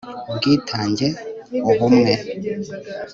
[0.31, 1.07] ubwitange,
[1.69, 2.13] ubumwe